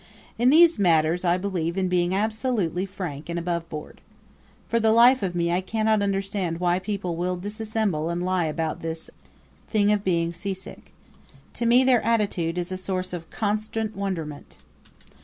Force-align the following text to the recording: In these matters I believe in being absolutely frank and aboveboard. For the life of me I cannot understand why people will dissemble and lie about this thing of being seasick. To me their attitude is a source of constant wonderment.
In 0.39 0.49
these 0.49 0.79
matters 0.79 1.23
I 1.23 1.37
believe 1.37 1.77
in 1.77 1.87
being 1.87 2.11
absolutely 2.11 2.87
frank 2.87 3.29
and 3.29 3.37
aboveboard. 3.37 3.99
For 4.67 4.79
the 4.79 4.91
life 4.91 5.21
of 5.21 5.35
me 5.35 5.51
I 5.51 5.61
cannot 5.61 6.01
understand 6.01 6.59
why 6.59 6.79
people 6.79 7.15
will 7.15 7.37
dissemble 7.37 8.09
and 8.09 8.25
lie 8.25 8.45
about 8.45 8.81
this 8.81 9.11
thing 9.69 9.91
of 9.91 10.03
being 10.03 10.33
seasick. 10.33 10.91
To 11.53 11.67
me 11.67 11.83
their 11.83 12.03
attitude 12.03 12.57
is 12.57 12.71
a 12.71 12.77
source 12.77 13.13
of 13.13 13.29
constant 13.29 13.95
wonderment. 13.95 14.57